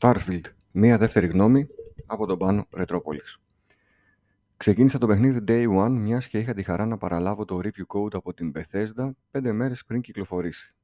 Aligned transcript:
Starfield. 0.00 0.44
Μία 0.72 0.98
δεύτερη 0.98 1.26
γνώμη 1.26 1.68
από 2.06 2.26
τον 2.26 2.38
Πάνο 2.38 2.66
Ρετρόπολης. 2.70 3.38
Ξεκίνησα 4.56 4.98
το 4.98 5.06
παιχνίδι 5.06 5.44
Day 5.48 5.84
One, 5.84 5.90
μιας 5.90 6.28
και 6.28 6.38
είχα 6.38 6.54
τη 6.54 6.62
χαρά 6.62 6.86
να 6.86 6.98
παραλάβω 6.98 7.44
το 7.44 7.60
review 7.62 7.86
code 7.86 8.14
από 8.14 8.34
την 8.34 8.52
Bethesda 8.54 9.10
πέντε 9.30 9.52
μέρες 9.52 9.84
πριν 9.84 10.00
κυκλοφορήσει. 10.00 10.74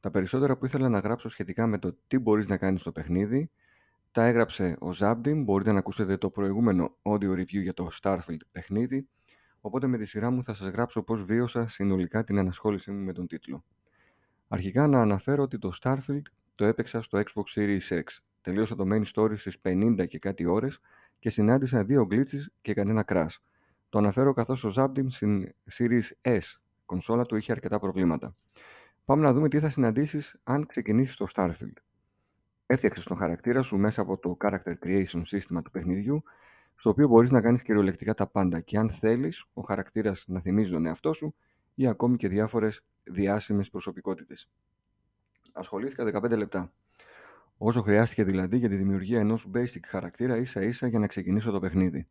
Τα 0.00 0.10
περισσότερα 0.10 0.56
που 0.56 0.64
ήθελα 0.64 0.88
να 0.88 0.98
γράψω 0.98 1.28
σχετικά 1.28 1.66
με 1.66 1.78
το 1.78 1.96
τι 2.06 2.18
μπορείς 2.18 2.46
να 2.46 2.56
κάνεις 2.56 2.80
στο 2.80 2.92
παιχνίδι, 2.92 3.50
τα 4.12 4.24
έγραψε 4.24 4.76
ο 4.80 4.88
Zabdim, 4.98 5.42
μπορείτε 5.44 5.72
να 5.72 5.78
ακούσετε 5.78 6.16
το 6.16 6.30
προηγούμενο 6.30 6.96
audio 7.02 7.30
review 7.30 7.62
για 7.62 7.74
το 7.74 7.88
Starfield 8.02 8.40
παιχνίδι, 8.52 9.08
οπότε 9.60 9.86
με 9.86 9.98
τη 9.98 10.04
σειρά 10.04 10.30
μου 10.30 10.42
θα 10.42 10.54
σας 10.54 10.68
γράψω 10.68 11.02
πώς 11.02 11.24
βίωσα 11.24 11.68
συνολικά 11.68 12.24
την 12.24 12.38
ανασχόλησή 12.38 12.90
μου 12.90 13.04
με 13.04 13.12
τον 13.12 13.26
τίτλο. 13.26 13.64
Αρχικά 14.48 14.86
να 14.86 15.00
αναφέρω 15.00 15.42
ότι 15.42 15.58
το 15.58 15.72
Starfield 15.82 16.22
το 16.54 16.64
έπαιξα 16.64 17.02
στο 17.02 17.22
Xbox 17.24 17.44
Series 17.54 17.88
X. 17.88 18.02
Τελείωσα 18.46 18.76
το 18.76 18.84
main 18.92 19.02
story 19.14 19.38
στις 19.38 19.58
50 19.62 20.06
και 20.08 20.18
κάτι 20.18 20.46
ώρες 20.46 20.80
και 21.18 21.30
συνάντησα 21.30 21.84
δύο 21.84 22.06
glitches 22.10 22.44
και 22.62 22.74
κανένα 22.74 23.04
crash. 23.06 23.34
Το 23.88 23.98
αναφέρω 23.98 24.32
καθώς 24.32 24.64
ο 24.64 24.72
Zabdim 24.76 25.06
στην 25.08 25.54
Series 25.72 26.02
S 26.22 26.40
κονσόλα 26.84 27.26
του 27.26 27.36
είχε 27.36 27.52
αρκετά 27.52 27.78
προβλήματα. 27.78 28.36
Πάμε 29.04 29.22
να 29.22 29.32
δούμε 29.32 29.48
τι 29.48 29.58
θα 29.60 29.70
συναντήσεις 29.70 30.36
αν 30.42 30.66
ξεκινήσεις 30.66 31.16
το 31.16 31.26
Starfield. 31.34 31.76
Έφτιαξες 32.66 33.04
τον 33.04 33.16
χαρακτήρα 33.16 33.62
σου 33.62 33.76
μέσα 33.76 34.00
από 34.00 34.18
το 34.18 34.36
Character 34.40 34.74
Creation 34.84 35.22
σύστημα 35.24 35.62
του 35.62 35.70
παιχνιδιού, 35.70 36.22
στο 36.76 36.90
οποίο 36.90 37.08
μπορείς 37.08 37.30
να 37.30 37.40
κάνεις 37.40 37.62
κυριολεκτικά 37.62 38.14
τα 38.14 38.26
πάντα 38.26 38.60
και 38.60 38.78
αν 38.78 38.90
θέλεις 38.90 39.44
ο 39.54 39.60
χαρακτήρας 39.62 40.24
να 40.26 40.40
θυμίζει 40.40 40.70
τον 40.70 40.86
εαυτό 40.86 41.12
σου 41.12 41.34
ή 41.74 41.86
ακόμη 41.86 42.16
και 42.16 42.28
διάφορες 42.28 42.84
διάσημες 43.04 43.70
προσωπικότητες. 43.70 44.50
Ασχολήθηκα 45.52 46.04
15 46.04 46.36
λεπτά. 46.36 46.72
Όσο 47.58 47.82
χρειάστηκε 47.82 48.24
δηλαδή 48.24 48.56
για 48.56 48.68
τη 48.68 48.76
δημιουργία 48.76 49.20
ενός 49.20 49.46
basic 49.54 49.80
χαρακτήρα 49.86 50.36
ίσα 50.36 50.62
ίσα 50.62 50.86
για 50.86 50.98
να 50.98 51.06
ξεκινήσω 51.06 51.50
το 51.50 51.60
παιχνίδι. 51.60 52.06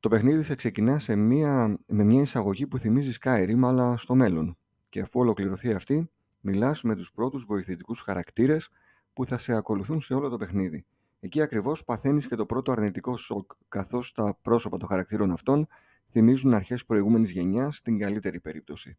Το 0.00 0.08
παιχνίδι 0.08 0.42
θα 0.42 0.54
ξεκινά 0.54 0.98
σε 0.98 1.14
μια, 1.14 1.78
με 1.86 2.04
μια 2.04 2.22
εισαγωγή 2.22 2.66
που 2.66 2.78
θυμίζει 2.78 3.18
Skyrim 3.22 3.60
αλλά 3.64 3.96
στο 3.96 4.14
μέλλον. 4.14 4.56
Και 4.88 5.00
αφού 5.00 5.20
ολοκληρωθεί 5.20 5.72
αυτή, 5.72 6.10
μιλάς 6.40 6.82
με 6.82 6.96
τους 6.96 7.12
πρώτους 7.12 7.44
βοηθητικούς 7.44 8.00
χαρακτήρες 8.00 8.68
που 9.12 9.26
θα 9.26 9.38
σε 9.38 9.54
ακολουθούν 9.54 10.00
σε 10.00 10.14
όλο 10.14 10.28
το 10.28 10.36
παιχνίδι. 10.36 10.84
Εκεί 11.20 11.42
ακριβώς 11.42 11.84
παθαίνεις 11.84 12.26
και 12.26 12.36
το 12.36 12.46
πρώτο 12.46 12.72
αρνητικό 12.72 13.16
σοκ, 13.16 13.52
καθώς 13.68 14.12
τα 14.12 14.38
πρόσωπα 14.42 14.76
των 14.76 14.88
χαρακτήρων 14.88 15.30
αυτών 15.30 15.66
θυμίζουν 16.10 16.54
αρχές 16.54 16.84
προηγούμενης 16.84 17.30
γενιάς 17.30 17.76
στην 17.76 17.98
καλύτερη 17.98 18.40
περίπτωση. 18.40 18.98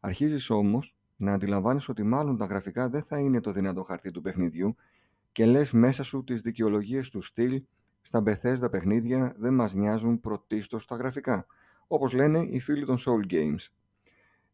Αρχίζεις 0.00 0.50
όμως 0.50 0.96
να 1.22 1.32
αντιλαμβάνεσαι 1.32 1.90
ότι 1.90 2.02
μάλλον 2.02 2.36
τα 2.36 2.44
γραφικά 2.44 2.88
δεν 2.88 3.02
θα 3.02 3.18
είναι 3.18 3.40
το 3.40 3.52
δυνατό 3.52 3.82
χαρτί 3.82 4.10
του 4.10 4.20
παιχνιδιού 4.20 4.76
και 5.32 5.46
λες 5.46 5.72
μέσα 5.72 6.02
σου 6.02 6.24
τις 6.24 6.40
δικαιολογίες 6.40 7.10
του 7.10 7.22
στυλ 7.22 7.62
στα 8.00 8.22
Bethesda 8.26 8.70
παιχνίδια 8.70 9.34
δεν 9.36 9.54
μας 9.54 9.74
νοιάζουν 9.74 10.20
πρωτίστως 10.20 10.86
τα 10.86 10.96
γραφικά, 10.96 11.46
όπως 11.86 12.12
λένε 12.12 12.38
οι 12.50 12.60
φίλοι 12.60 12.84
των 12.84 12.98
Soul 12.98 13.32
Games. 13.32 13.66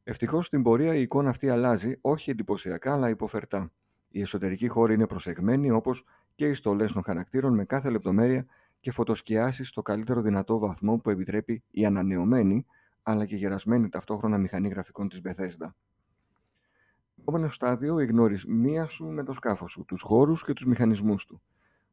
Ευτυχώς 0.05 0.47
στην 0.47 0.63
πορεία 0.63 0.95
η 0.95 1.01
εικόνα 1.01 1.29
αυτή 1.29 1.49
αλλάζει, 1.49 1.99
όχι 2.01 2.31
εντυπωσιακά 2.31 2.93
αλλά 2.93 3.09
υποφερτά. 3.09 3.73
Οι 4.09 4.21
εσωτερικοί 4.21 4.69
χώροι 4.69 4.95
είναι 4.95 5.07
προσεγμένοι 5.07 5.71
όπως 5.71 6.05
και 6.35 6.49
οι 6.49 6.55
στολές 6.55 6.93
των 6.93 7.03
χαρακτήρων 7.03 7.55
με 7.55 7.65
κάθε 7.65 7.91
λεπτομέρεια 7.91 8.47
και 8.81 8.91
φωτοσκιάσεις 8.91 9.69
στο 9.69 9.83
καλύτερο 9.83 10.21
δυνατό 10.21 10.59
βαθμό 10.59 10.99
που 10.99 11.11
επιτρέπει 11.11 11.63
η 11.71 11.87
ανανεωμένη 11.87 12.67
αλλά 13.03 13.25
και 13.25 13.37
γερασμένη 13.37 13.89
ταυτόχρονα 13.89 14.39
μηχανή 14.39 14.69
γραφικών 14.69 15.09
της 15.09 15.21
Bethesda 15.25 15.69
επόμενο 17.29 17.51
στάδιο, 17.53 18.01
η 18.01 18.07
γνωρισμία 18.07 18.89
σου 18.89 19.07
με 19.07 19.25
το 19.25 19.33
σκάφος 19.33 19.73
σου, 19.73 19.85
τους 19.85 20.03
χώρους 20.03 20.45
και 20.45 20.53
τους 20.53 20.67
μηχανισμούς 20.67 21.25
του. 21.25 21.43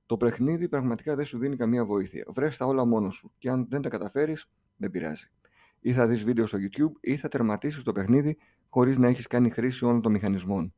Το 0.06 0.18
παιχνίδι 0.18 0.68
πραγματικά 0.68 1.16
δεν 1.16 1.26
σου 1.26 1.38
δίνει 1.38 1.56
καμία 1.56 1.86
βοήθεια. 1.86 2.26
Βρες 2.28 2.58
τα 2.58 2.66
όλα 2.66 2.86
μόνος 2.86 3.16
σου. 3.16 3.32
Και 3.38 3.50
αν 3.50 3.68
δεν 3.70 3.82
τα 3.82 3.90
καταφέρεις, 3.90 4.50
δεν 4.78 4.92
πειράζει. 4.92 5.32
Ή 5.80 5.94
θα 5.94 6.08
δεις 6.08 6.24
βίντεο 6.24 6.48
στο 6.48 6.58
YouTube 6.62 6.92
ή 7.00 7.16
θα 7.16 7.28
τερματίσεις 7.28 7.84
το 7.84 7.92
παιχνίδι 7.92 8.38
χωρίς 8.70 8.98
να 8.98 9.08
έχεις 9.08 9.28
κάνει 9.28 9.50
χρήση 9.50 9.86
όλων 9.86 10.02
των 10.02 10.12
μηχανισμών. 10.12 10.74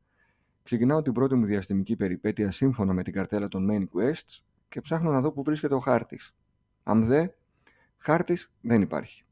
Ξεκινάω 0.62 1.02
την 1.02 1.12
πρώτη 1.12 1.34
μου 1.34 1.44
διαστημική 1.44 1.96
περιπέτεια 1.96 2.50
σύμφωνα 2.50 2.92
με 2.92 3.02
την 3.02 3.12
καρτέλα 3.12 3.48
των 3.48 3.68
Main 3.70 3.98
Quests 3.98 4.42
και 4.68 4.80
ψάχνω 4.80 5.10
να 5.10 5.20
δω 5.20 5.32
που 5.32 5.42
βρίσκεται 5.42 5.74
ο 5.74 5.80
χάρτης. 5.80 6.34
Αν 6.82 7.06
δε, 7.06 7.26
χάρτης 7.98 8.52
δεν 8.60 8.82
υπάρχει. 8.82 9.24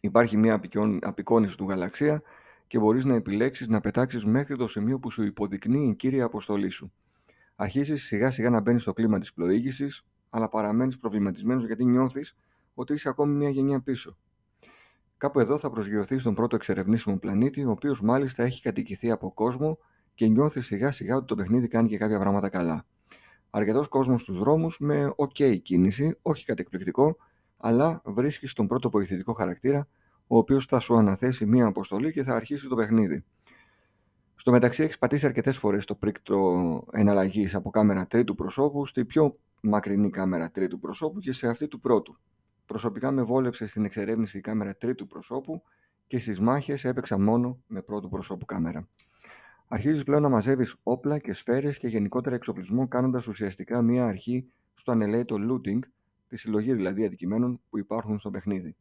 Υπάρχει 0.00 0.36
μια 0.36 0.60
απεικόνηση 1.00 1.56
του 1.56 1.68
γαλαξία 1.68 2.22
και 2.66 2.78
μπορείς 2.78 3.04
να 3.04 3.14
επιλέξεις 3.14 3.68
να 3.68 3.80
πετάξεις 3.80 4.24
μέχρι 4.24 4.56
το 4.56 4.68
σημείο 4.68 4.98
που 4.98 5.10
σου 5.10 5.22
υποδεικνύει 5.22 5.88
η 5.88 5.94
κύρια 5.94 6.24
αποστολή 6.24 6.70
σου. 6.70 6.92
Αρχίζεις 7.56 8.04
σιγά 8.04 8.30
σιγά 8.30 8.50
να 8.50 8.60
μπαίνεις 8.60 8.82
στο 8.82 8.92
κλίμα 8.92 9.18
της 9.18 9.32
πλοήγησης, 9.32 10.04
αλλά 10.30 10.48
παραμένεις 10.48 10.98
προβληματισμένος 10.98 11.66
γιατί 11.66 11.84
νιώθεις 11.84 12.36
ότι 12.74 12.92
είσαι 12.92 13.08
ακόμη 13.08 13.34
μια 13.34 13.50
γενιά 13.50 13.80
πίσω. 13.80 14.16
Κάπου 15.16 15.40
εδώ 15.40 15.58
θα 15.58 15.70
προσγειωθείς 15.70 16.20
στον 16.20 16.34
πρώτο 16.34 16.56
εξερευνήσιμο 16.56 17.16
πλανήτη, 17.16 17.64
ο 17.64 17.70
οποίος 17.70 18.00
μάλιστα 18.00 18.42
έχει 18.42 18.62
κατοικηθεί 18.62 19.10
από 19.10 19.32
κόσμο 19.32 19.78
και 20.14 20.26
νιώθει 20.26 20.60
σιγά 20.60 20.90
σιγά 20.90 21.16
ότι 21.16 21.26
το 21.26 21.34
παιχνίδι 21.34 21.68
κάνει 21.68 21.88
και 21.88 21.98
κάποια 21.98 22.18
πράγματα 22.18 22.48
καλά. 22.48 22.86
Αρκετός 23.50 23.88
κόσμος 23.88 24.20
στους 24.20 24.38
δρόμους 24.38 24.76
με 24.80 25.14
OK 25.16 25.60
κίνηση, 25.62 26.16
όχι 26.22 26.44
κατεκπληκτικό, 26.44 27.16
αλλά 27.56 28.02
βρίσκεις 28.04 28.52
τον 28.52 28.66
πρώτο 28.66 28.90
βοηθητικό 28.90 29.32
χαρακτήρα 29.32 29.88
ο 30.26 30.36
οποίος 30.36 30.66
θα 30.66 30.80
σου 30.80 30.96
αναθέσει 30.96 31.46
μία 31.46 31.66
αποστολή 31.66 32.12
και 32.12 32.22
θα 32.22 32.34
αρχίσει 32.34 32.68
το 32.68 32.74
παιχνίδι. 32.74 33.24
Στο 34.36 34.50
μεταξύ 34.50 34.82
έχεις 34.82 34.98
πατήσει 34.98 35.26
αρκετές 35.26 35.56
φορές 35.56 35.84
το 35.84 35.94
πρίκτο 35.94 36.84
εναλλαγής 36.92 37.54
από 37.54 37.70
κάμερα 37.70 38.06
τρίτου 38.06 38.34
προσώπου 38.34 38.86
στη 38.86 39.04
πιο 39.04 39.38
μακρινή 39.60 40.10
κάμερα 40.10 40.50
τρίτου 40.50 40.78
προσώπου 40.78 41.18
και 41.20 41.32
σε 41.32 41.48
αυτή 41.48 41.68
του 41.68 41.80
πρώτου. 41.80 42.16
Προσωπικά 42.66 43.10
με 43.10 43.22
βόλεψε 43.22 43.66
στην 43.66 43.84
εξερεύνηση 43.84 44.38
η 44.38 44.40
κάμερα 44.40 44.76
τρίτου 44.76 45.06
προσώπου 45.06 45.62
και 46.06 46.18
στις 46.18 46.40
μάχες 46.40 46.84
έπαιξα 46.84 47.18
μόνο 47.18 47.58
με 47.66 47.82
πρώτου 47.82 48.08
προσώπου 48.08 48.44
κάμερα. 48.44 48.88
Αρχίζεις 49.68 50.04
πλέον 50.04 50.22
να 50.22 50.28
μαζεύεις 50.28 50.76
όπλα 50.82 51.18
και 51.18 51.32
σφαίρες 51.32 51.78
και 51.78 51.88
γενικότερα 51.88 52.34
εξοπλισμό, 52.34 52.88
κάνοντας 52.88 53.26
ουσιαστικά 53.26 53.82
μία 53.82 54.06
αρχή 54.06 54.46
στο 54.74 54.92
ανελαίτο 54.92 55.36
looting, 55.48 55.78
τη 56.28 56.36
συλλογή 56.36 56.72
δηλαδή 56.72 57.04
αντικειμένων 57.04 57.60
που 57.70 57.78
υπάρχουν 57.78 58.18
στο 58.18 58.30
παιχνίδι 58.30 58.76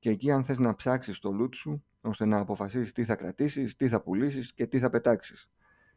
και 0.00 0.10
εκεί 0.10 0.30
αν 0.30 0.44
θες 0.44 0.58
να 0.58 0.74
ψάξεις 0.74 1.18
το 1.18 1.36
loot 1.40 1.54
σου 1.54 1.84
ώστε 2.00 2.24
να 2.24 2.38
αποφασίσεις 2.38 2.92
τι 2.92 3.04
θα 3.04 3.14
κρατήσεις, 3.14 3.76
τι 3.76 3.88
θα 3.88 4.00
πουλήσεις 4.00 4.52
και 4.52 4.66
τι 4.66 4.78
θα 4.78 4.90
πετάξεις. 4.90 5.50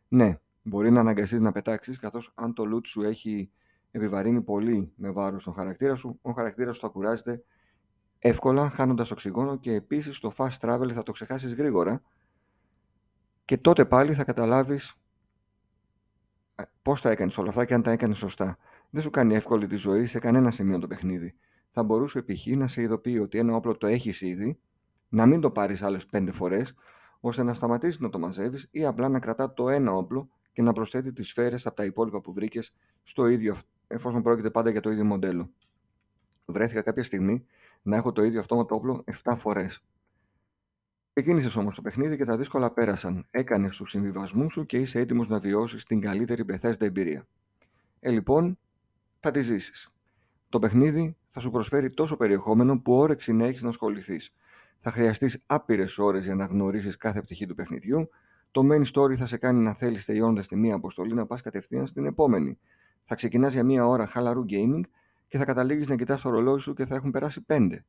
Ναι, 0.08 0.40
μπορεί 0.62 0.92
να 0.92 1.00
αναγκαστείς 1.00 1.40
να 1.40 1.52
πετάξεις 1.52 2.00
καθώς 2.00 2.32
αν 2.36 2.54
το 2.54 2.64
loot 2.74 2.88
σου 2.88 3.02
έχει 3.02 3.52
επιβαρύνει 3.92 4.42
πολύ 4.42 4.92
με 4.96 5.12
βάρος 5.12 5.44
τον 5.44 5.54
χαρακτήρα 5.54 5.96
σου, 5.96 6.20
ο 6.22 6.32
χαρακτήρας 6.32 6.76
σου 6.76 6.82
θα 6.82 6.88
κουράζεται 6.88 7.44
εύκολα 8.20 8.70
χάνοντας 8.70 9.12
οξυγόνο 9.12 9.58
και 9.58 9.74
επίσης 9.74 10.20
το 10.20 10.34
fast 10.38 10.58
travel 10.60 10.92
θα 10.94 11.04
το 11.04 11.12
ξεχάσεις 11.12 11.54
γρήγορα 11.54 12.02
και 13.46 13.58
τότε 13.58 13.86
πάλι 13.86 14.14
θα 14.14 14.24
καταλάβεις 14.24 14.96
ε, 16.56 16.64
πώς 16.82 17.02
τα 17.02 17.10
έκανες 17.10 17.38
όλα 17.38 17.50
αυτά 17.50 17.66
και 17.66 17.74
αν 17.74 17.82
τα 17.82 17.92
έκανες 17.92 18.18
σωστά. 18.18 18.58
Δεν 18.90 19.02
σου 19.02 19.10
κάνει 19.10 19.36
εύκολη 19.36 19.68
τη 19.68 19.76
ζωή 19.76 20.06
σε 20.06 20.20
κανένα 20.20 20.52
σημείο 20.52 20.80
το 20.80 20.88
παιχνίδι 20.88 21.36
θα 21.74 21.84
μπορούσε 21.84 22.22
π.χ. 22.22 22.46
να 22.46 22.68
σε 22.68 22.82
ειδοποιεί 22.82 23.20
ότι 23.22 23.38
ένα 23.38 23.56
όπλο 23.56 23.78
το 23.78 23.88
έχεις 23.88 24.22
ήδη, 24.22 24.60
να 25.10 25.26
μην 25.26 25.42
το 25.42 25.52
πάρεις 25.52 25.82
άλλες 25.82 26.06
πέντε 26.06 26.32
φορές, 26.32 26.74
ώστε 27.20 27.44
να 27.44 27.54
σταματήσεις 27.54 28.00
να 28.00 28.10
το 28.10 28.20
μαζεύεις 28.20 28.68
ή 28.72 28.86
απλά 28.86 29.10
να 29.10 29.20
κρατά 29.20 29.54
το 29.54 29.70
ένα 29.70 29.92
όπλο 29.92 30.30
και 30.54 30.62
να 30.62 30.74
προσθέτει 30.74 31.14
τις 31.14 31.28
σφαίρες 31.28 31.66
από 31.66 31.76
τα 31.76 31.86
υπόλοιπα 31.86 32.22
που 32.22 32.34
βρήκες 32.34 32.74
στο 33.04 33.28
ίδιο, 33.28 33.58
εφόσον 33.88 34.22
πρόκειται 34.22 34.50
πάντα 34.50 34.70
για 34.70 34.82
το 34.82 34.90
ίδιο 34.90 35.06
μοντέλο. 35.06 35.50
Βρέθηκα 36.46 36.82
κάποια 36.82 37.04
στιγμή 37.04 37.46
να 37.82 37.96
έχω 37.96 38.12
το 38.12 38.24
ίδιο 38.24 38.40
αυτόματο 38.40 38.76
όπλο 38.76 39.04
7 39.24 39.34
φορές. 39.38 39.84
Ξεκίνησες 41.14 41.56
όμως 41.56 41.76
το 41.76 41.82
παιχνίδι 41.82 42.18
και 42.18 42.26
τα 42.26 42.38
δύσκολα 42.38 42.72
πέρασαν. 42.72 43.28
Έκανες 43.32 43.78
τους 43.78 43.90
συμβιβασμούς 43.90 44.54
σου 44.54 44.66
και 44.66 44.78
είσαι 44.78 45.00
έτοιμος 45.00 45.28
να 45.28 45.40
βιώσεις 45.40 45.86
την 45.86 46.02
καλύτερη 46.02 46.46
Bethesda 46.48 46.82
εμπειρία. 46.82 47.28
Ε, 48.00 48.12
λοιπόν, 48.12 48.58
θα 49.20 49.32
τη 49.32 49.42
ζήσεις. 49.42 49.94
Το 50.50 50.60
παιχνίδι 50.60 51.16
θα 51.36 51.40
σου 51.40 51.52
προσφέρει 51.52 51.90
τόσο 51.90 52.18
περιεχόμενο 52.18 52.80
που 52.80 52.94
όρεξη 52.94 53.34
να 53.34 53.46
έχεις 53.46 53.62
να 53.62 53.70
ασχοληθείς. 53.70 54.34
Θα 54.80 54.92
χρειαστείς 54.92 55.44
άπειρες 55.46 55.98
ώρες 55.98 56.24
για 56.26 56.36
να 56.36 56.46
γνωρίσεις 56.46 56.98
κάθε 56.98 57.22
πτυχή 57.22 57.46
του 57.46 57.56
παιχνιδιού. 57.56 58.10
Το 58.52 58.62
main 58.72 58.84
story 58.94 59.16
θα 59.16 59.26
σε 59.26 59.38
κάνει 59.38 59.64
να 59.64 59.74
θέλεις 59.74 60.06
τελειώνοντας 60.06 60.48
τη 60.48 60.56
μία 60.56 60.76
αποστολή 60.76 61.14
να 61.14 61.26
πας 61.26 61.42
κατευθείαν 61.42 61.88
στην 61.88 62.06
επόμενη. 62.06 62.60
Θα 63.06 63.16
ξεκινάς 63.16 63.54
για 63.54 63.64
μία 63.64 63.88
ώρα 63.88 64.08
χαλαρού 64.08 64.46
gaming 64.50 64.82
και 65.28 65.38
θα 65.38 65.46
καταλήγεις 65.46 65.88
να 65.88 65.96
κοιτάς 65.96 66.22
το 66.22 66.30
ρολόι 66.30 66.60
σου 66.60 66.74
και 66.74 66.86
θα 66.86 66.96
έχουν 66.96 67.12
περάσει 67.12 67.42
πέντε. 67.42 67.86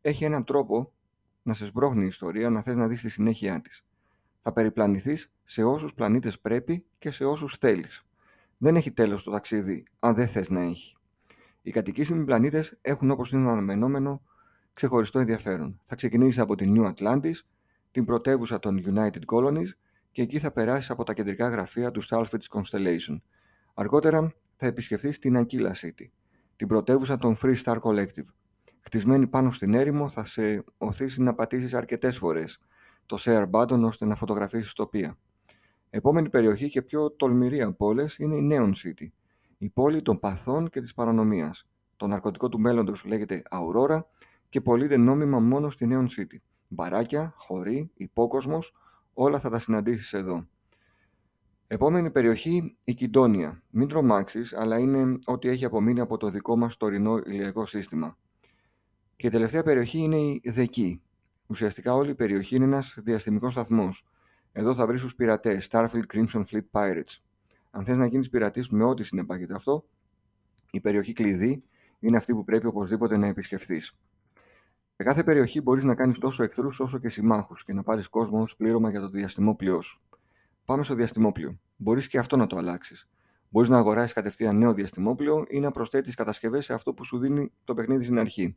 Έχει 0.00 0.24
έναν 0.24 0.44
τρόπο 0.44 0.92
να 1.42 1.54
σε 1.54 1.64
σμπρώχνει 1.64 2.04
η 2.04 2.06
ιστορία 2.06 2.50
να 2.50 2.62
θες 2.62 2.76
να 2.76 2.86
δεις 2.86 3.00
τη 3.00 3.08
συνέχεια 3.08 3.60
της. 3.60 3.84
Θα 4.42 4.52
περιπλανηθείς 4.52 5.32
σε 5.44 5.62
όσους 5.62 5.94
πλανήτες 5.94 6.40
πρέπει 6.40 6.84
και 6.98 7.10
σε 7.10 7.24
όσους 7.24 7.56
θέλεις. 7.56 8.02
Δεν 8.58 8.76
έχει 8.76 8.92
τέλος 8.92 9.22
το 9.22 9.30
ταξίδι 9.30 9.84
αν 9.98 10.14
δεν 10.14 10.28
θες 10.28 10.48
να 10.50 10.60
έχει. 10.60 10.96
Οι 11.62 11.70
κατοικήσιμοι 11.70 12.24
πλανήτες 12.24 12.78
έχουν 12.80 13.10
όπως 13.10 13.32
είναι 13.32 13.50
αναμενόμενο 13.50 14.22
ξεχωριστό 14.74 15.18
ενδιαφέρον. 15.18 15.80
Θα 15.84 15.94
ξεκινήσεις 15.94 16.38
από 16.38 16.54
την 16.54 16.74
New 16.76 16.92
Atlantis, 16.92 17.34
την 17.90 18.04
πρωτεύουσα 18.04 18.58
των 18.58 18.82
United 18.86 19.34
Colonies 19.34 19.68
και 20.10 20.22
εκεί 20.22 20.38
θα 20.38 20.50
περάσεις 20.50 20.90
από 20.90 21.04
τα 21.04 21.14
κεντρικά 21.14 21.48
γραφεία 21.48 21.90
του 21.90 22.02
Starfleet 22.04 22.44
Constellation. 22.50 23.20
Αργότερα 23.74 24.34
θα 24.56 24.66
επισκεφθείς 24.66 25.18
την 25.18 25.36
Aquila 25.36 25.72
City, 25.72 26.06
την 26.56 26.68
πρωτεύουσα 26.68 27.16
των 27.16 27.36
Free 27.42 27.56
Star 27.62 27.78
Collective. 27.80 28.26
Χτισμένη 28.80 29.26
πάνω 29.26 29.50
στην 29.50 29.74
έρημο 29.74 30.08
θα 30.08 30.24
σε 30.24 30.64
οθήσει 30.78 31.22
να 31.22 31.34
πατήσεις 31.34 31.74
αρκετές 31.74 32.18
φορές 32.18 32.60
το 33.06 33.18
share 33.20 33.50
button 33.50 33.82
ώστε 33.82 34.04
να 34.04 34.14
φωτογραφίσεις 34.14 34.72
τοπία. 34.72 35.18
Επόμενη 35.90 36.28
περιοχή 36.28 36.68
και 36.68 36.82
πιο 36.82 37.10
τολμηρή 37.10 37.62
από 37.62 37.86
όλες 37.86 38.18
είναι 38.18 38.36
η 38.36 38.48
Neon 38.50 38.72
City, 38.84 39.06
η 39.62 39.68
πόλη 39.68 40.02
των 40.02 40.18
παθών 40.18 40.68
και 40.68 40.80
της 40.80 40.94
παρανομίας. 40.94 41.68
Το 41.96 42.06
ναρκωτικό 42.06 42.48
του 42.48 42.60
μέλλοντος 42.60 43.04
λέγεται 43.04 43.42
Aurora 43.50 44.00
και 44.48 44.60
πωλείται 44.60 44.96
νόμιμα 44.96 45.40
μόνο 45.40 45.70
στη 45.70 45.88
Neon 45.90 46.20
City. 46.20 46.36
Μπαράκια, 46.68 47.34
χωρί, 47.36 47.90
υπόκοσμος, 47.94 48.74
όλα 49.12 49.38
θα 49.38 49.50
τα 49.50 49.58
συναντήσεις 49.58 50.12
εδώ. 50.12 50.46
Επόμενη 51.66 52.10
περιοχή, 52.10 52.76
η 52.84 52.94
Κιντόνια. 52.94 53.62
Μην 53.70 53.88
τρομάξεις, 53.88 54.54
αλλά 54.54 54.78
είναι 54.78 55.18
ό,τι 55.24 55.48
έχει 55.48 55.64
απομείνει 55.64 56.00
από 56.00 56.16
το 56.16 56.30
δικό 56.30 56.56
μας 56.56 56.76
τωρινό 56.76 57.18
ηλιακό 57.18 57.66
σύστημα. 57.66 58.18
Και 59.16 59.26
η 59.26 59.30
τελευταία 59.30 59.62
περιοχή 59.62 59.98
είναι 59.98 60.16
η 60.16 60.42
Δεκή. 60.44 61.02
Ουσιαστικά 61.46 61.94
όλη 61.94 62.10
η 62.10 62.14
περιοχή 62.14 62.56
είναι 62.56 62.64
ένας 62.64 62.94
διαστημικός 62.98 63.52
σταθμός. 63.52 64.06
Εδώ 64.52 64.74
θα 64.74 64.86
βρεις 64.86 65.00
τους 65.00 65.14
πειρατές, 65.14 65.68
Starfleet 65.70 66.06
Crimson 66.14 66.42
Fleet 66.50 66.64
Pirates. 66.70 67.22
Αν 67.74 67.84
θες 67.84 67.96
να 67.96 68.06
γίνεις 68.06 68.28
πειρατής 68.28 68.68
με 68.68 68.84
ό,τι 68.84 69.04
συνεπάγεται 69.04 69.54
αυτό, 69.54 69.84
η 70.70 70.80
περιοχή 70.80 71.12
κλειδί 71.12 71.64
είναι 71.98 72.16
αυτή 72.16 72.34
που 72.34 72.44
πρέπει 72.44 72.66
οπωσδήποτε 72.66 73.16
να 73.16 73.26
επισκεφθείς. 73.26 73.96
Σε 74.96 75.02
κάθε 75.02 75.24
περιοχή 75.24 75.60
μπορείς 75.60 75.84
να 75.84 75.94
κάνεις 75.94 76.18
τόσο 76.18 76.42
εχθρούς 76.42 76.80
όσο 76.80 76.98
και 76.98 77.08
συμμάχους 77.08 77.64
και 77.64 77.72
να 77.72 77.82
πάρεις 77.82 78.08
κόσμο 78.08 78.42
ως 78.42 78.56
πλήρωμα 78.56 78.90
για 78.90 79.00
το 79.00 79.08
διαστημόπλοιό 79.08 79.80
σου. 79.80 80.00
Πάμε 80.64 80.82
στο 80.82 80.94
διαστημόπλιο. 80.94 81.58
Μπορείς 81.76 82.08
και 82.08 82.18
αυτό 82.18 82.36
να 82.36 82.46
το 82.46 82.56
αλλάξεις. 82.56 83.08
Μπορείς 83.48 83.68
να 83.68 83.78
αγοράσεις 83.78 84.12
κατευθείαν 84.12 84.58
νέο 84.58 84.74
διαστημόπλιο 84.74 85.44
ή 85.48 85.60
να 85.60 85.70
προσθέτεις 85.70 86.14
κατασκευές 86.14 86.64
σε 86.64 86.72
αυτό 86.72 86.94
που 86.94 87.04
σου 87.04 87.18
δίνει 87.18 87.52
το 87.64 87.74
παιχνίδι 87.74 88.04
στην 88.04 88.18
αρχή. 88.18 88.56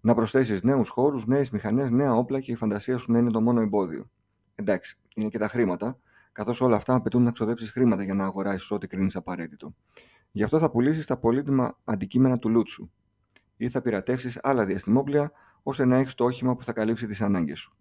Να 0.00 0.14
προσθέσεις 0.14 0.62
νέους 0.62 0.88
χώρους, 0.88 1.26
νέες 1.26 1.50
μηχανές, 1.50 1.90
νέα 1.90 2.14
όπλα 2.14 2.40
και 2.40 2.52
η 2.52 2.54
φαντασία 2.54 2.98
σου 2.98 3.12
να 3.12 3.18
είναι 3.18 3.30
το 3.30 3.40
μόνο 3.40 3.60
εμπόδιο. 3.60 4.10
Εντάξει, 4.54 4.98
είναι 5.14 5.28
και 5.28 5.38
τα 5.38 5.48
χρήματα, 5.48 5.98
καθώς 6.36 6.60
όλα 6.60 6.76
αυτά 6.76 6.94
απαιτούν 6.94 7.22
να 7.22 7.30
ξοδέψεις 7.30 7.70
χρήματα 7.70 8.02
για 8.02 8.14
να 8.14 8.24
αγοράσεις 8.24 8.70
ό,τι 8.70 8.86
κρίνεις 8.86 9.16
απαραίτητο. 9.16 9.74
Γι' 10.32 10.42
αυτό 10.42 10.58
θα 10.58 10.70
πουλήσεις 10.70 11.06
τα 11.06 11.16
πολύτιμα 11.16 11.78
αντικείμενα 11.84 12.38
του 12.38 12.48
λούτσου 12.48 12.90
ή 13.56 13.68
θα 13.68 13.80
πειρατεύσεις 13.80 14.38
άλλα 14.42 14.64
διαστημόπλια 14.64 15.32
ώστε 15.62 15.84
να 15.84 15.96
έχεις 15.96 16.14
το 16.14 16.24
όχημα 16.24 16.56
που 16.56 16.64
θα 16.64 16.72
καλύψει 16.72 17.06
τις 17.06 17.20
ανάγκες 17.20 17.58
σου. 17.58 17.76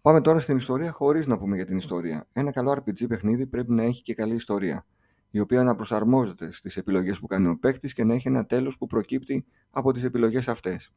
Πάμε 0.00 0.20
τώρα 0.20 0.40
στην 0.40 0.56
ιστορία 0.56 0.92
χωρίς 0.92 1.26
να 1.26 1.38
πούμε 1.38 1.56
για 1.56 1.64
την 1.64 1.76
ιστορία. 1.76 2.26
Ένα 2.32 2.50
καλό 2.50 2.72
RPG 2.72 3.08
παιχνίδι 3.08 3.46
πρέπει 3.46 3.72
να 3.72 3.82
έχει 3.82 4.02
και 4.02 4.14
καλή 4.14 4.34
ιστορία, 4.34 4.86
η 5.30 5.40
οποία 5.40 5.62
να 5.62 5.74
προσαρμόζεται 5.74 6.52
στις 6.52 6.76
επιλογές 6.76 7.18
που 7.20 7.26
κάνει 7.26 7.46
ο 7.46 7.58
παίκτης 7.58 7.92
και 7.92 8.04
να 8.04 8.14
έχει 8.14 8.28
ένα 8.28 8.46
τέλος 8.46 8.78
που 8.78 8.86
προκύπτει 8.86 9.44
από 9.70 9.92
τις 9.92 10.04
επιλογές 10.04 10.48
αυτές. 10.48 10.92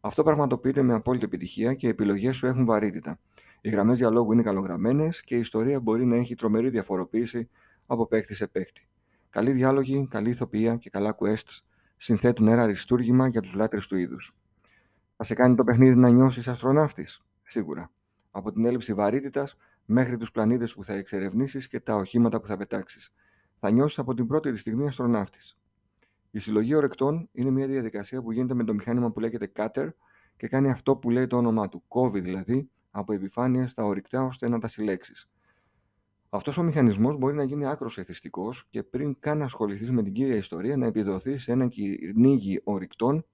Αυτό 0.00 0.22
πραγματοποιείται 0.22 0.82
με 0.82 0.94
απόλυτη 0.94 1.24
επιτυχία 1.24 1.74
και 1.74 1.86
οι 1.86 1.90
επιλογές 1.90 2.36
σου 2.36 2.46
έχουν 2.46 2.64
βαρύτητα. 2.64 3.18
Οι 3.66 3.70
γραμμές 3.70 3.98
διαλόγου 3.98 4.32
είναι 4.32 4.42
καλογραμμένες 4.42 5.22
και 5.22 5.36
η 5.36 5.38
ιστορία 5.38 5.80
μπορεί 5.80 6.06
να 6.06 6.16
έχει 6.16 6.34
τρομερή 6.34 6.68
διαφοροποίηση 6.70 7.48
από 7.86 8.06
παίκτη 8.06 8.34
σε 8.34 8.46
παίκτη. 8.46 8.88
Καλή 9.30 9.52
διάλογοι, 9.52 10.06
καλή 10.10 10.30
ηθοποιία 10.30 10.76
και 10.76 10.90
καλά 10.90 11.16
quests 11.18 11.58
συνθέτουν 11.96 12.48
ένα 12.48 12.62
αριστούργημα 12.62 13.28
για 13.28 13.40
τους 13.40 13.54
λάτρες 13.54 13.86
του 13.86 13.96
είδους. 13.96 14.36
Θα 15.16 15.24
σε 15.24 15.34
κάνει 15.34 15.54
το 15.54 15.64
παιχνίδι 15.64 15.96
να 15.96 16.08
νιώσεις 16.08 16.48
αστροναύτης, 16.48 17.24
σίγουρα 17.42 17.90
από 18.30 18.52
την 18.52 18.64
έλλειψη 18.64 18.94
βαρύτητας 18.94 19.56
μέχρι 19.84 20.16
τους 20.16 20.30
πλανήτες 20.30 20.74
που 20.74 20.84
θα 20.84 20.92
εξερευνήσεις 20.92 21.68
και 21.68 21.80
τα 21.80 21.94
οχήματα 21.94 22.40
που 22.40 22.46
θα 22.46 22.56
πετάξεις. 22.56 23.12
Θα 23.60 23.70
νιώσεις 23.70 23.98
από 23.98 24.14
την 24.14 24.26
πρώτη 24.26 24.56
στιγμή 24.56 24.86
αστροναύτης. 24.86 25.58
Η 26.30 26.38
συλλογή 26.38 26.74
ορεκτών 26.74 27.28
είναι 27.32 27.50
μια 27.50 27.66
διαδικασία 27.66 28.22
που 28.22 28.32
γίνεται 28.32 28.54
με 28.54 28.64
το 28.64 28.74
μηχάνημα 28.74 29.10
που 29.10 29.20
λέγεται 29.20 29.52
cutter 29.56 29.88
και 30.36 30.48
κάνει 30.48 30.70
αυτό 30.70 30.96
που 30.96 31.10
λέει 31.10 31.26
το 31.26 31.36
όνομά 31.36 31.68
του. 31.68 31.82
Κόβει 31.88 32.20
δηλαδή 32.20 32.68
από 32.96 33.12
επιφάνεια 33.12 33.68
στα 33.68 33.84
ορυκτά 33.84 34.22
ώστε 34.22 34.48
να 34.48 34.58
τα 34.58 34.68
συλλέξεις. 34.68 35.28
Αυτός 36.28 36.56
ο 36.56 36.62
μηχανισμός 36.62 37.16
μπορεί 37.16 37.34
να 37.34 37.42
γίνει 37.42 37.66
άκρος 37.66 37.98
εθιστικός 37.98 38.66
και 38.70 38.82
πριν 38.82 39.16
καν 39.18 39.42
ασχοληθείς 39.42 39.90
με 39.90 40.02
την 40.02 40.12
κύρια 40.12 40.36
ιστορία 40.36 40.76
να 40.76 40.86
επιδοθείς 40.86 41.42
σε 41.42 41.52
ένα 41.52 41.66
κυνήγι 41.66 42.60
ορυκτών 42.64 43.26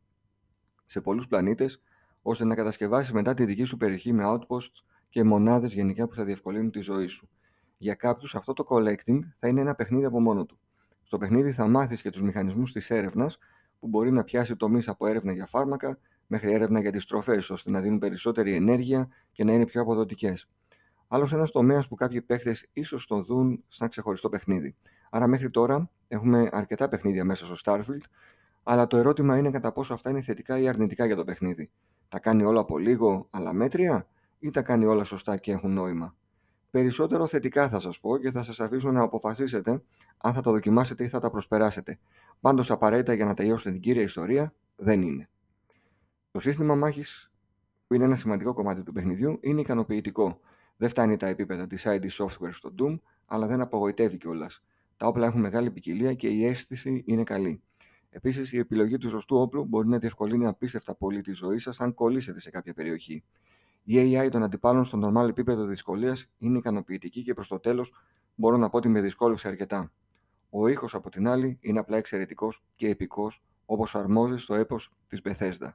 σε 0.86 1.00
πολλούς 1.00 1.26
πλανήτες 1.26 1.82
ώστε 2.22 2.44
να 2.44 2.54
κατασκευάσεις 2.54 3.12
μετά 3.12 3.34
τη 3.34 3.44
δική 3.44 3.64
σου 3.64 3.76
περιοχή 3.76 4.12
με 4.12 4.22
outposts 4.26 4.84
και 5.08 5.24
μονάδες 5.24 5.72
γενικά 5.72 6.06
που 6.06 6.14
θα 6.14 6.24
διευκολύνουν 6.24 6.70
τη 6.70 6.80
ζωή 6.80 7.06
σου. 7.06 7.28
Για 7.78 7.94
κάποιους, 7.94 8.34
αυτό 8.34 8.52
το 8.52 8.66
collecting 8.68 9.18
θα 9.38 9.48
είναι 9.48 9.60
ένα 9.60 9.74
παιχνίδι 9.74 10.04
από 10.04 10.20
μόνο 10.20 10.46
του. 10.46 10.58
Στο 11.02 11.18
παιχνίδι 11.18 11.52
θα 11.52 11.68
μάθεις 11.68 12.02
και 12.02 12.10
τους 12.10 12.22
μηχανισμούς 12.22 12.72
της 12.72 12.90
έρευνας, 12.90 13.38
που 13.80 13.88
μπορεί 13.88 14.10
να 14.10 14.24
πιάσει 14.24 14.56
τομείς 14.56 14.88
από 14.88 15.06
έρευνα 15.06 15.32
για 15.32 15.46
φάρμακα 15.46 15.98
μέχρι 16.30 16.52
έρευνα 16.52 16.80
για 16.80 16.92
τις 16.92 17.06
τροφές, 17.06 17.50
ώστε 17.50 17.70
να 17.70 17.80
δίνουν 17.80 17.98
περισσότερη 17.98 18.54
ενέργεια 18.54 19.08
και 19.32 19.44
να 19.44 19.52
είναι 19.52 19.66
πιο 19.66 19.80
αποδοτικές. 19.80 20.48
Άλλος 21.08 21.32
ένας 21.32 21.50
τομέας 21.50 21.88
που 21.88 21.94
κάποιοι 21.94 22.22
παίχτε 22.22 22.56
ίσως 22.72 23.06
τον 23.06 23.24
δουν 23.24 23.64
σαν 23.68 23.88
ξεχωριστό 23.88 24.28
παιχνίδι. 24.28 24.76
Άρα 25.10 25.26
μέχρι 25.26 25.50
τώρα 25.50 25.90
έχουμε 26.08 26.48
αρκετά 26.52 26.88
παιχνίδια 26.88 27.24
μέσα 27.24 27.44
στο 27.44 27.54
Starfield, 27.64 28.04
αλλά 28.62 28.86
το 28.86 28.96
ερώτημα 28.96 29.38
είναι 29.38 29.50
κατά 29.50 29.72
πόσο 29.72 29.94
αυτά 29.94 30.10
είναι 30.10 30.20
θετικά 30.20 30.58
ή 30.58 30.68
αρνητικά 30.68 31.06
για 31.06 31.16
το 31.16 31.24
παιχνίδι. 31.24 31.70
Τα 32.08 32.18
κάνει 32.18 32.44
όλα 32.44 32.60
από 32.60 32.78
λίγο, 32.78 33.26
αλλά 33.30 33.52
μέτρια, 33.52 34.06
ή 34.38 34.50
τα 34.50 34.62
κάνει 34.62 34.84
όλα 34.84 35.04
σωστά 35.04 35.36
και 35.36 35.52
έχουν 35.52 35.72
νόημα; 35.72 36.16
Περισσότερο 36.70 37.26
θετικά 37.26 37.68
θα 37.68 37.78
σας 37.78 38.00
πω 38.00 38.18
και 38.18 38.30
θα 38.30 38.42
σας 38.42 38.60
αφήσω 38.60 38.90
να 38.90 39.02
αποφασίσετε 39.02 39.82
αν 40.16 40.32
θα 40.32 40.40
τα 40.40 40.50
δοκιμάσετε 40.50 41.04
ή 41.04 41.08
θα 41.08 41.20
τα 41.20 41.30
προσπεράσετε. 41.30 41.98
Πάντως 42.40 42.70
απαραίτητα 42.70 43.14
για 43.14 43.24
να 43.24 43.34
τελειώσετε 43.34 43.70
την 43.70 43.80
κύρια 43.80 44.02
ιστορία 44.02 44.54
δεν 44.76 45.02
είναι. 45.02 45.29
Το 46.32 46.40
σύστημα 46.40 46.74
μάχης, 46.74 47.32
που 47.86 47.94
είναι 47.94 48.04
ένα 48.04 48.16
σημαντικό 48.16 48.52
κομμάτι 48.52 48.82
του 48.82 48.92
παιχνιδιού, 48.92 49.38
είναι 49.40 49.60
ικανοποιητικό. 49.60 50.40
Δεν 50.76 50.88
φτάνει 50.88 51.16
τα 51.16 51.26
επίπεδα 51.26 51.66
της 51.66 51.82
ID 51.86 52.06
Software 52.10 52.50
στο 52.50 52.74
Doom, 52.78 52.98
αλλά 53.26 53.46
δεν 53.46 53.60
απογοητεύει 53.60 54.16
κιόλας. 54.16 54.62
Τα 54.96 55.06
όπλα 55.06 55.26
έχουν 55.26 55.40
μεγάλη 55.40 55.70
ποικιλία 55.70 56.14
και 56.14 56.28
η 56.28 56.46
αίσθηση 56.46 57.02
είναι 57.06 57.22
καλή. 57.22 57.62
Επίσης, 58.10 58.52
η 58.52 58.58
επιλογή 58.58 58.98
του 58.98 59.08
σωστού 59.08 59.36
όπλου 59.36 59.64
μπορεί 59.64 59.88
να 59.88 59.98
διευκολύνει 59.98 60.46
απίστευτα 60.46 60.94
πολύ 60.94 61.20
τη 61.20 61.32
ζωή 61.32 61.58
σας 61.58 61.80
αν 61.80 61.94
κολλήσετε 61.94 62.40
σε 62.40 62.50
κάποια 62.50 62.74
περιοχή. 62.74 63.24
Η 63.84 63.94
AI 63.98 64.28
των 64.30 64.42
αντιπάλων 64.42 64.84
στο 64.84 64.98
normal 65.04 65.28
επίπεδο 65.28 65.64
δυσκολίας 65.64 66.26
είναι 66.38 66.58
ικανοποιητική 66.58 67.22
και 67.22 67.34
προς 67.34 67.48
το 67.48 67.58
τέλος 67.58 67.92
μπορώ 68.34 68.56
να 68.56 68.70
πω 68.70 68.76
ότι 68.76 68.88
με 68.88 69.00
δυσκόλεψε 69.00 69.48
αρκετά. 69.48 69.92
Ο 70.50 70.68
ήχος 70.68 70.94
από 70.94 71.10
την 71.10 71.28
άλλη 71.28 71.58
είναι 71.60 71.78
απλά 71.78 71.96
εξαιρετικός 71.96 72.64
και 72.76 72.88
επικός 72.88 73.42
όπως 73.66 73.94
αρμόζει 73.94 74.36
στο 74.36 74.54
έπος 74.54 74.92
της 75.06 75.20
Bethesda. 75.24 75.72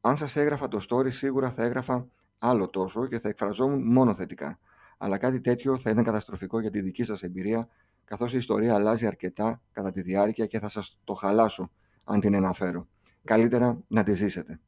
Αν 0.00 0.16
σας 0.16 0.36
έγραφα 0.36 0.68
το 0.68 0.86
story, 0.88 1.12
σίγουρα 1.12 1.50
θα 1.50 1.62
έγραφα 1.62 2.08
άλλο 2.38 2.68
τόσο 2.68 3.06
και 3.06 3.18
θα 3.18 3.28
εκφραζόμουν 3.28 3.82
μόνο 3.82 4.14
θετικά. 4.14 4.58
Αλλά 4.98 5.18
κάτι 5.18 5.40
τέτοιο 5.40 5.78
θα 5.78 5.90
ήταν 5.90 6.04
καταστροφικό 6.04 6.60
για 6.60 6.70
τη 6.70 6.80
δική 6.80 7.04
σας 7.04 7.22
εμπειρία 7.22 7.68
καθώς 8.04 8.32
η 8.34 8.36
ιστορία 8.36 8.74
αλλάζει 8.74 9.06
αρκετά 9.06 9.62
κατά 9.72 9.90
τη 9.90 10.02
διάρκεια 10.02 10.46
και 10.46 10.58
θα 10.58 10.68
σας 10.68 10.98
το 11.04 11.14
χαλάσω 11.14 11.70
αν 12.04 12.20
την 12.20 12.34
αναφέρω. 12.34 12.88
Καλύτερα 13.24 13.78
να 13.88 14.02
τη 14.02 14.14
ζήσετε. 14.14 14.60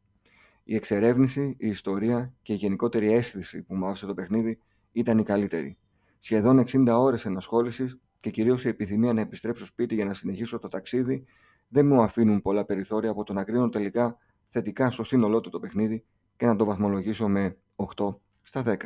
Η 0.64 0.74
εξερεύνηση, 0.74 1.56
η 1.58 1.68
ιστορία 1.68 2.32
και 2.42 2.52
η 2.52 2.56
γενικότερη 2.56 3.12
αίσθηση 3.12 3.62
που 3.62 3.74
μου 3.74 3.86
άφησε 3.86 4.06
το 4.06 4.14
παιχνίδι 4.14 4.58
ήταν 4.92 5.18
η 5.18 5.22
καλύτερη. 5.22 5.78
Σχεδόν 6.18 6.64
60 6.66 6.86
ώρες 6.88 7.24
ενασχόλησης 7.24 7.98
και 8.20 8.30
κυρίως 8.30 8.64
η 8.64 8.68
επιθυμία 8.68 9.12
να 9.12 9.20
επιστρέψω 9.20 9.66
σπίτι 9.66 9.94
για 9.94 10.04
να 10.04 10.14
συνεχίσω 10.14 10.58
το 10.58 10.68
ταξίδι 10.68 11.24
δεν 11.68 11.86
μου 11.86 12.02
αφήνουν 12.02 12.42
πολλά 12.42 12.64
περιθώρια 12.64 13.10
από 13.10 13.24
το 13.24 13.32
να 13.32 13.44
κρίνω 13.44 13.68
τελικά 13.68 14.18
θετικά 14.52 14.90
στο 14.90 15.04
σύνολό 15.04 15.40
του 15.40 15.50
το 15.50 15.58
παιχνίδι 15.60 16.04
και 16.36 16.46
να 16.46 16.56
το 16.56 16.64
βαθμολογήσω 16.64 17.28
με 17.28 17.56
8 17.96 18.14
στα 18.42 18.62
10. 18.66 18.76